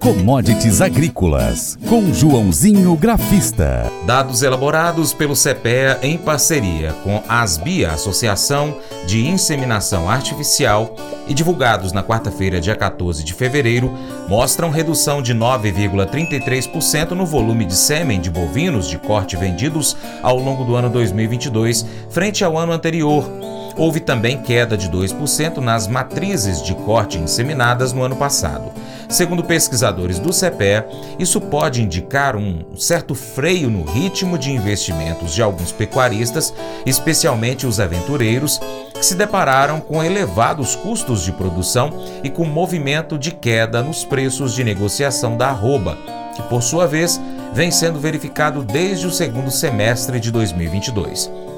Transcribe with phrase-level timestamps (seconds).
[0.00, 3.92] Commodities Agrícolas, com Joãozinho Grafista.
[4.06, 10.96] Dados elaborados pelo CPEA em parceria com a ASBIA, Associação de Inseminação Artificial,
[11.28, 13.92] e divulgados na quarta-feira, dia 14 de fevereiro,
[14.26, 20.64] mostram redução de 9,33% no volume de sêmen de bovinos de corte vendidos ao longo
[20.64, 23.49] do ano 2022, frente ao ano anterior.
[23.76, 28.72] Houve também queda de 2% nas matrizes de corte inseminadas no ano passado.
[29.08, 30.84] Segundo pesquisadores do CPE,
[31.18, 36.54] isso pode indicar um certo freio no ritmo de investimentos de alguns pecuaristas,
[36.86, 38.60] especialmente os aventureiros,
[38.94, 41.90] que se depararam com elevados custos de produção
[42.22, 45.98] e com movimento de queda nos preços de negociação da arroba,
[46.36, 47.20] que por sua vez
[47.52, 51.49] vem sendo verificado desde o segundo semestre de 2022.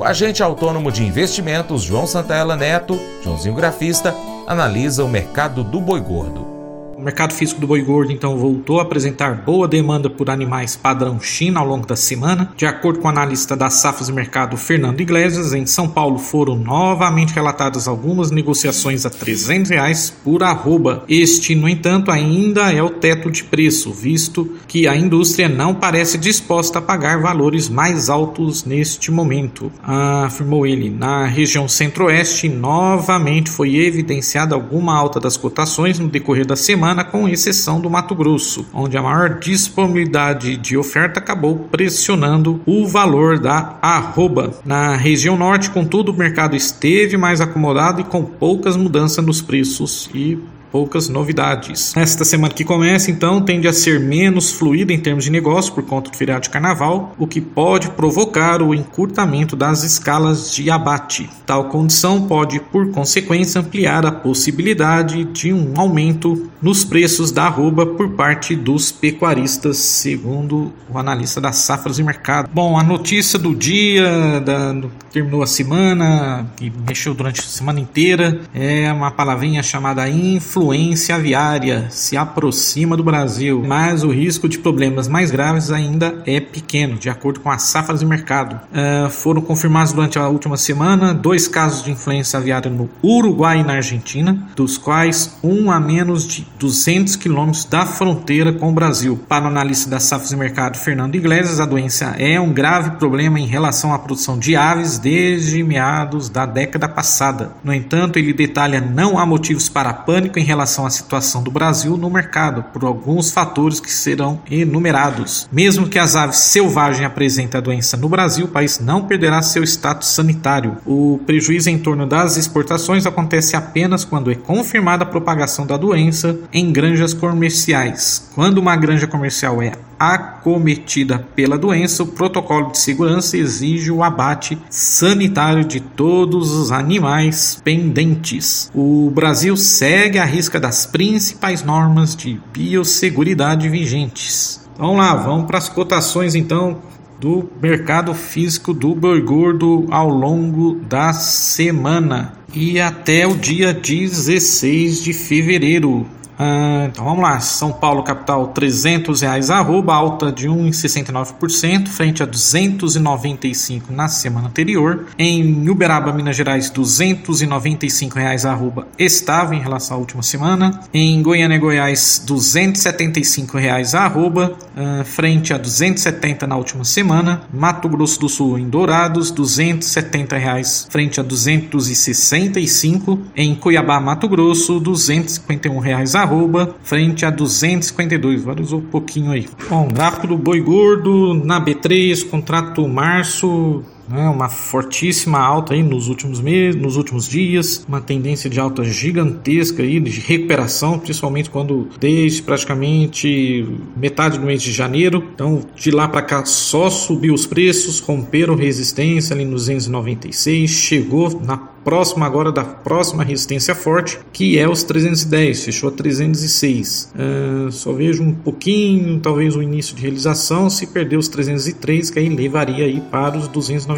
[0.00, 4.14] O agente autônomo de investimentos João Santella Neto, Joãozinho Grafista,
[4.46, 6.59] analisa o mercado do boi gordo.
[7.00, 11.18] O mercado físico do boi gordo então voltou a apresentar boa demanda por animais padrão
[11.18, 12.52] China ao longo da semana.
[12.54, 17.32] De acordo com o analista das safras mercado Fernando Iglesias, em São Paulo foram novamente
[17.32, 21.02] relatadas algumas negociações a 300 reais por arroba.
[21.08, 26.18] Este, no entanto, ainda é o teto de preço, visto que a indústria não parece
[26.18, 30.90] disposta a pagar valores mais altos neste momento, afirmou ele.
[30.90, 37.04] Na região centro-oeste, novamente foi evidenciada alguma alta das cotações no decorrer da semana semana,
[37.04, 43.38] com exceção do Mato Grosso, onde a maior disponibilidade de oferta acabou pressionando o valor
[43.38, 44.54] da arroba.
[44.64, 50.10] Na região norte, contudo, o mercado esteve mais acomodado e com poucas mudanças nos preços
[50.12, 50.38] e
[50.70, 51.96] poucas novidades.
[51.96, 55.84] Esta semana que começa, então, tende a ser menos fluida em termos de negócio por
[55.84, 61.28] conta do feriado de carnaval, o que pode provocar o encurtamento das escalas de abate.
[61.44, 67.86] Tal condição pode, por consequência, ampliar a possibilidade de um aumento nos preços da arroba
[67.86, 72.48] por parte dos pecuaristas, segundo o analista das safras e mercado.
[72.52, 74.76] Bom, a notícia do dia, da,
[75.10, 81.14] terminou a semana, que mexeu durante a semana inteira, é uma palavrinha chamada influência influência
[81.14, 86.98] aviária se aproxima do Brasil, mas o risco de problemas mais graves ainda é pequeno,
[86.98, 88.60] de acordo com as safras de mercado.
[88.70, 93.64] Uh, foram confirmados durante a última semana dois casos de influência aviária no Uruguai e
[93.64, 99.18] na Argentina, dos quais um a menos de 200 quilômetros da fronteira com o Brasil.
[99.26, 103.40] Para o analista das safras de mercado Fernando Iglesias, a doença é um grave problema
[103.40, 107.52] em relação à produção de aves desde meados da década passada.
[107.64, 111.96] No entanto, ele detalha não há motivos para pânico em relação à situação do Brasil
[111.96, 115.48] no mercado, por alguns fatores que serão enumerados.
[115.50, 119.62] Mesmo que as aves selvagens apresentem a doença no Brasil, o país não perderá seu
[119.62, 120.76] status sanitário.
[120.84, 126.38] O prejuízo em torno das exportações acontece apenas quando é confirmada a propagação da doença
[126.52, 128.28] em granjas comerciais.
[128.34, 134.56] Quando uma granja comercial é acometida pela doença, o protocolo de segurança exige o abate
[134.70, 138.70] sanitário de todos os animais pendentes.
[138.74, 144.66] O Brasil segue a risca das principais normas de biosseguridade vigentes.
[144.78, 146.78] Vamos lá, vamos para as cotações então
[147.20, 155.02] do mercado físico do boi gordo ao longo da semana e até o dia 16
[155.02, 156.06] de fevereiro.
[156.42, 162.26] Ah, então vamos lá, São Paulo capital 300 reais arroba, alta de 1,69% frente a
[162.26, 165.04] 295 na semana anterior.
[165.18, 170.80] Em Uberaba, Minas Gerais 295 reais arroba, estável em relação à última semana.
[170.94, 177.42] Em Goiânia, Goiás 275 reais arroba, ah, frente a 270 na última semana.
[177.52, 183.18] Mato Grosso do Sul em Dourados 270 reais frente a 265.
[183.36, 189.48] Em Cuiabá, Mato Grosso 251 reais arroba arroba, frente a 252, valorizou um pouquinho aí.
[189.68, 196.08] Bom, gráfico do boi gordo na B3, contrato março, né, uma fortíssima alta aí nos
[196.08, 201.88] últimos meses, nos últimos dias, uma tendência de alta gigantesca aí de recuperação, principalmente quando
[201.98, 203.66] desde praticamente
[203.96, 208.56] metade do mês de janeiro, então de lá para cá só subiu os preços, romperam
[208.56, 214.82] resistência ali nos 296, chegou na próxima agora da próxima resistência forte, que é os
[214.82, 217.12] 310, fechou a 306.
[217.14, 222.18] Uh, só vejo um pouquinho, talvez o início de realização, se perder os 303, que
[222.18, 223.48] aí levaria aí para os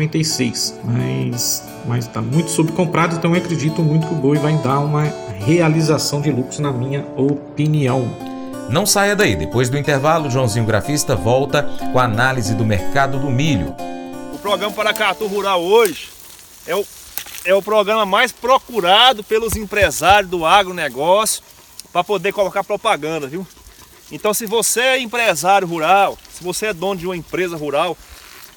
[0.06, 0.80] 296.
[0.84, 5.04] Mas mas está muito subcomprado, então eu acredito muito que o boi vai dar uma
[5.44, 8.16] realização de lucros, na minha opinião.
[8.70, 13.28] Não saia daí, depois do intervalo, Joãozinho Grafista volta com a análise do mercado do
[13.28, 13.74] milho.
[14.32, 16.08] O programa Paracatu Rural hoje
[16.66, 16.86] é o
[17.44, 21.42] é o programa mais procurado pelos empresários do agronegócio
[21.92, 23.44] para poder colocar propaganda, viu?
[24.12, 27.96] Então se você é empresário rural, se você é dono de uma empresa rural,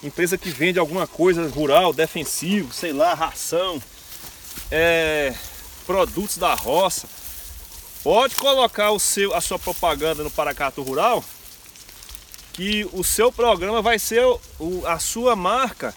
[0.06, 3.82] empresa que vende alguma coisa rural, defensivo, sei lá, ração,
[4.72, 5.34] é,
[5.86, 7.08] produtos da roça,
[8.04, 11.24] pode colocar o seu, a sua propaganda no Paracato Rural,
[12.54, 15.94] que o seu programa vai ser o, a sua marca,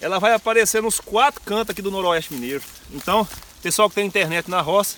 [0.00, 2.62] ela vai aparecer nos quatro cantos aqui do Noroeste Mineiro.
[2.92, 3.28] Então,
[3.62, 4.96] pessoal que tem internet na roça,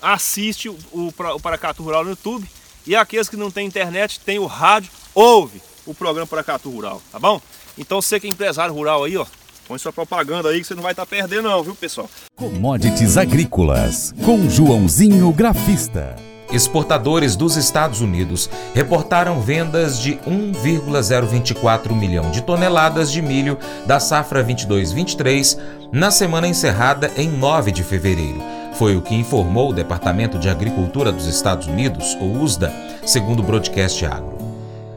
[0.00, 2.48] assiste o, o, Paracato Rural no YouTube.
[2.86, 7.18] E aqueles que não têm internet, tem o rádio, ouve o programa Paracatu Rural, tá
[7.18, 7.40] bom?
[7.78, 9.26] Então você que é empresário rural aí, ó,
[9.66, 12.08] põe sua propaganda aí que você não vai estar tá perdendo não, viu pessoal?
[12.36, 16.16] Commodities Agrícolas, com Joãozinho Grafista.
[16.52, 24.44] Exportadores dos Estados Unidos reportaram vendas de 1,024 milhão de toneladas de milho da safra
[24.44, 25.58] 22-23
[25.90, 28.40] na semana encerrada em 9 de fevereiro.
[28.74, 32.72] Foi o que informou o Departamento de Agricultura dos Estados Unidos, o USDA,
[33.04, 34.33] segundo o Broadcast Agro.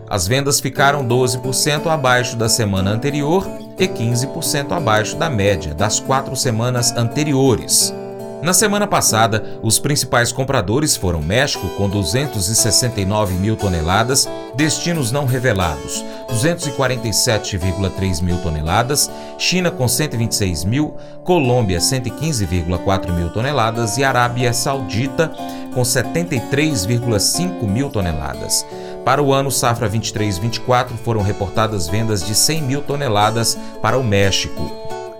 [0.10, 3.46] As vendas ficaram 12% abaixo da semana anterior
[3.78, 7.94] e 15% abaixo da média das quatro semanas anteriores.
[8.42, 16.06] Na semana passada, os principais compradores foram México, com 269 mil toneladas, destinos não revelados,
[16.30, 19.10] 247,3 mil toneladas,
[19.40, 25.32] China com 126 mil, Colômbia 115,4 mil toneladas e Arábia Saudita
[25.74, 28.66] com 73,5 mil toneladas.
[29.08, 34.70] Para o ano safra 23-24 foram reportadas vendas de 100 mil toneladas para o México.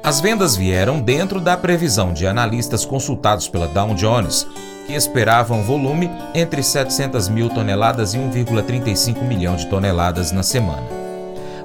[0.04, 4.46] As vendas vieram dentro da previsão de analistas consultados pela Dow Jones,
[4.86, 10.84] que esperavam volume entre 700 mil toneladas e 1,35 milhão de toneladas na semana.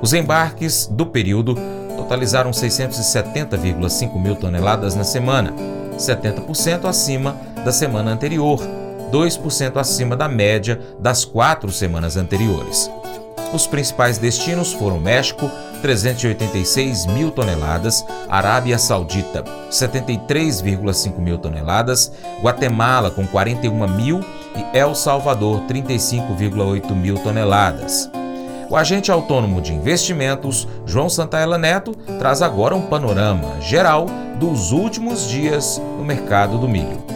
[0.01, 1.57] Os embarques do período
[1.97, 5.53] totalizaram 670,5 mil toneladas na semana,
[5.99, 8.61] 70% acima da semana anterior,
[9.13, 12.91] 2% acima da média das quatro semanas anteriores.
[13.53, 15.51] Os principais destinos foram México,
[15.83, 22.11] 386 mil toneladas, Arábia Saudita, 73,5 mil toneladas,
[22.41, 24.21] Guatemala, com 41 mil
[24.57, 28.11] e El Salvador, 35,8 mil toneladas.
[28.71, 34.07] O agente autônomo de investimentos, João Santaella Neto, traz agora um panorama geral
[34.39, 37.12] dos últimos dias no mercado do milho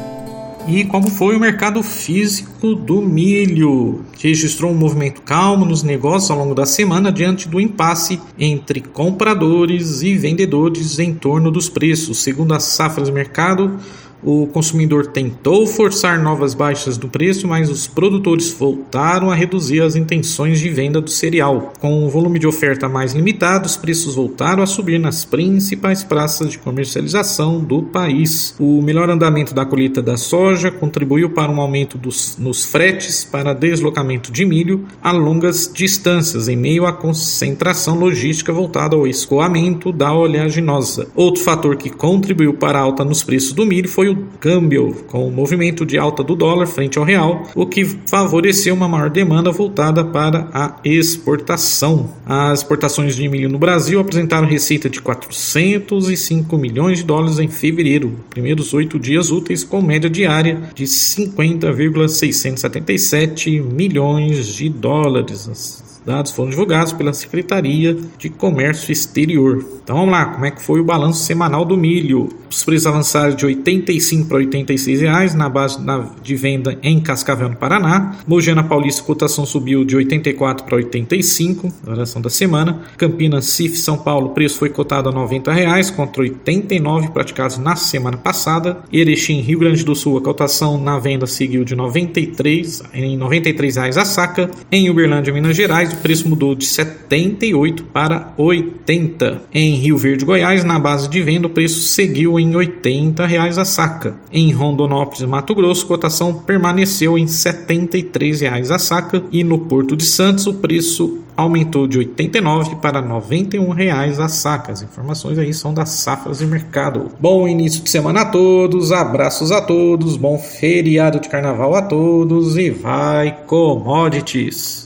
[0.69, 6.31] e como foi o mercado físico do milho, que registrou um movimento calmo nos negócios
[6.31, 12.19] ao longo da semana diante do impasse entre compradores e vendedores em torno dos preços.
[12.19, 13.79] Segundo as safras do mercado,
[14.27, 19.95] o consumidor tentou forçar novas baixas do preço, mas os produtores voltaram a reduzir as
[19.95, 21.73] intenções de venda do cereal.
[21.79, 26.51] Com o volume de oferta mais limitado, os preços voltaram a subir nas principais praças
[26.51, 28.53] de comercialização do país.
[28.59, 33.55] O melhor andamento da colheita da soja contribuiu para um aumento dos, nos fretes para
[33.55, 40.13] deslocamento de milho a longas distâncias, em meio à concentração logística voltada ao escoamento da
[40.13, 41.07] oleaginosa.
[41.15, 45.27] Outro fator que contribuiu para a alta nos preços do milho foi o câmbio, com
[45.27, 49.51] o movimento de alta do dólar frente ao real, o que favoreceu uma maior demanda
[49.51, 52.11] voltada para a exportação.
[52.25, 58.17] As exportações de milho no Brasil apresentaram receita de 405 milhões de dólares em fevereiro,
[58.31, 66.93] primeiros oito dias úteis, com média diária de 50,677 milhões de dólares dados foram divulgados
[66.93, 69.65] pela Secretaria de Comércio Exterior.
[69.83, 72.29] Então vamos lá, como é que foi o balanço semanal do milho?
[72.49, 75.79] Os preços avançaram de 85 para 86 reais na base
[76.23, 78.17] de venda em Cascavel, no Paraná.
[78.27, 82.83] Mogiana Paulista, cotação subiu de 84 para 85, variação da semana.
[82.97, 88.17] Campinas, Cif, São Paulo, preço foi cotado a 90 reais contra 89 praticados na semana
[88.17, 88.79] passada.
[88.93, 93.99] Erechim, Rio Grande do Sul, a cotação na venda seguiu de 93 em 93 reais
[93.99, 94.51] a saca.
[94.71, 99.43] Em Uberlândia, Minas Gerais, preço mudou de 78 para 80.
[99.53, 103.65] Em Rio Verde, Goiás, na base de venda, o preço seguiu em 80 reais a
[103.65, 104.15] saca.
[104.33, 110.05] Em Rondonópolis, Mato Grosso, cotação permaneceu em 73 reais a saca e no Porto de
[110.05, 114.73] Santos o preço aumentou de 89 para 91 reais a saca.
[114.73, 117.11] As informações aí são das safras de mercado.
[117.21, 122.57] Bom início de semana a todos, abraços a todos, bom feriado de carnaval a todos
[122.57, 124.86] e vai commodities.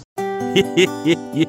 [0.55, 1.49] 嘿嘿嘿嘿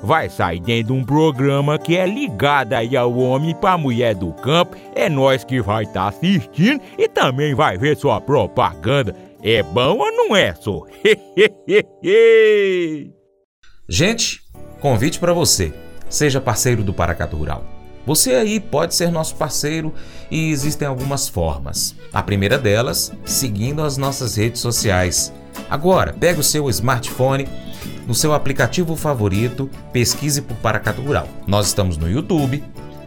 [0.03, 4.33] vai sair dentro de um programa que é ligado aí ao homem para mulher do
[4.33, 4.75] campo.
[4.95, 9.15] É nós que vai estar tá assistindo e também vai ver sua propaganda.
[9.43, 10.83] É bom ou não é, só?
[13.89, 14.41] Gente,
[14.79, 15.73] convite para você.
[16.09, 17.63] Seja parceiro do Paracato Rural.
[18.05, 19.93] Você aí pode ser nosso parceiro
[20.29, 21.95] e existem algumas formas.
[22.11, 25.31] A primeira delas, seguindo as nossas redes sociais.
[25.69, 27.47] Agora, pega o seu smartphone,
[28.07, 31.27] no seu aplicativo favorito, pesquise por Paracato Rural.
[31.47, 32.63] Nós estamos no YouTube,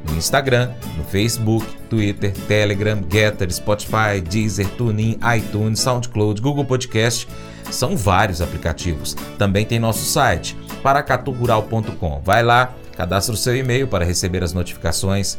[0.09, 7.28] no Instagram, no Facebook, Twitter, Telegram, Getter, Spotify, Deezer, TuneIn, iTunes, SoundCloud, Google Podcast.
[7.71, 9.16] São vários aplicativos.
[9.38, 12.21] Também tem nosso site, paracaturural.com.
[12.23, 15.38] Vai lá, cadastre o seu e-mail para receber as notificações.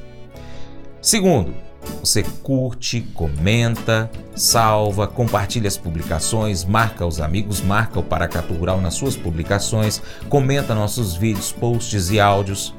[1.02, 1.54] Segundo,
[2.02, 8.94] você curte, comenta, salva, compartilha as publicações, marca os amigos, marca o Paracatu Rural nas
[8.94, 12.74] suas publicações, comenta nossos vídeos, posts e áudios.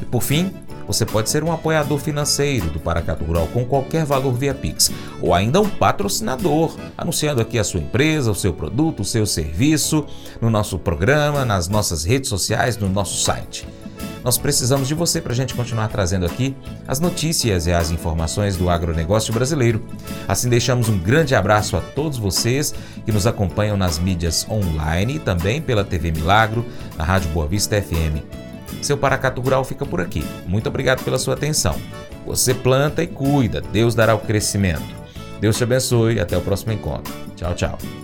[0.00, 0.52] E por fim,
[0.86, 5.32] você pode ser um apoiador financeiro do Paracatu Rural com qualquer valor via Pix, ou
[5.32, 10.04] ainda um patrocinador, anunciando aqui a sua empresa, o seu produto, o seu serviço,
[10.40, 13.66] no nosso programa, nas nossas redes sociais, no nosso site.
[14.24, 16.56] Nós precisamos de você para a gente continuar trazendo aqui
[16.88, 19.84] as notícias e as informações do agronegócio brasileiro.
[20.26, 25.18] Assim, deixamos um grande abraço a todos vocês que nos acompanham nas mídias online e
[25.18, 26.64] também pela TV Milagro,
[26.96, 28.24] na Rádio Boa Vista FM.
[28.80, 30.24] Seu Paracato Rural fica por aqui.
[30.46, 31.76] Muito obrigado pela sua atenção.
[32.26, 35.04] Você planta e cuida, Deus dará o crescimento.
[35.38, 37.12] Deus te abençoe até o próximo encontro.
[37.36, 38.03] Tchau, tchau.